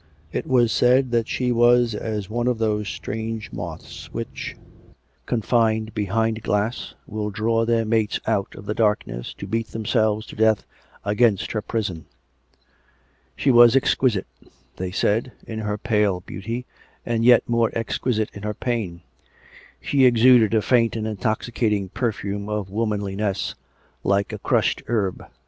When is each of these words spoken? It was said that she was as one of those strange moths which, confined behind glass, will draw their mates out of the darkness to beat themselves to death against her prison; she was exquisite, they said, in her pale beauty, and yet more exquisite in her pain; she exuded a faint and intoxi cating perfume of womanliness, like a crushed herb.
It 0.31 0.47
was 0.47 0.71
said 0.71 1.11
that 1.11 1.27
she 1.27 1.51
was 1.51 1.93
as 1.93 2.27
one 2.27 2.47
of 2.47 2.57
those 2.57 2.87
strange 2.89 3.53
moths 3.53 4.11
which, 4.11 4.55
confined 5.27 5.93
behind 5.93 6.41
glass, 6.41 6.95
will 7.05 7.29
draw 7.29 7.65
their 7.65 7.85
mates 7.85 8.19
out 8.25 8.55
of 8.55 8.65
the 8.65 8.73
darkness 8.73 9.31
to 9.35 9.45
beat 9.45 9.67
themselves 9.67 10.25
to 10.25 10.35
death 10.35 10.65
against 11.05 11.51
her 11.51 11.61
prison; 11.61 12.05
she 13.35 13.51
was 13.51 13.75
exquisite, 13.75 14.25
they 14.77 14.89
said, 14.89 15.33
in 15.45 15.59
her 15.59 15.77
pale 15.77 16.21
beauty, 16.21 16.65
and 17.05 17.23
yet 17.23 17.47
more 17.47 17.69
exquisite 17.75 18.31
in 18.33 18.41
her 18.41 18.55
pain; 18.55 19.01
she 19.79 20.05
exuded 20.07 20.55
a 20.55 20.63
faint 20.63 20.95
and 20.95 21.05
intoxi 21.05 21.53
cating 21.53 21.93
perfume 21.93 22.49
of 22.49 22.71
womanliness, 22.71 23.53
like 24.03 24.33
a 24.33 24.39
crushed 24.39 24.81
herb. 24.87 25.27